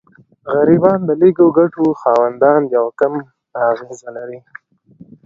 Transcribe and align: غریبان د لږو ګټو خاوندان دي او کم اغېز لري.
غریبان 0.53 0.99
د 1.05 1.11
لږو 1.21 1.47
ګټو 1.57 1.85
خاوندان 2.01 2.61
دي 2.69 2.75
او 2.81 2.87
کم 2.99 3.13
اغېز 3.69 3.99
لري. 4.15 4.39